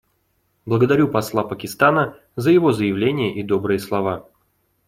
[0.65, 4.27] Благодарю посла Пакистана за его заявление и добрые слова.